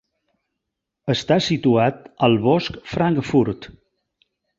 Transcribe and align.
Està 1.13 1.37
situat 1.47 1.99
al 2.29 2.37
bosc 2.47 2.79
Frankfurt. 2.95 3.69